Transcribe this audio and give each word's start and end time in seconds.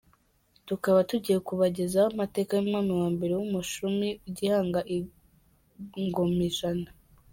Tukaba 0.67 0.99
tugiye 1.09 1.37
kubagezaho 1.47 2.07
amateka 2.13 2.51
y’Umwami 2.53 2.91
wa 3.01 3.07
mbere 3.15 3.33
w’Umushumi, 3.35 4.07
Gihanga 4.35 4.79
I 4.95 4.97
Ngomijana. 6.07 6.89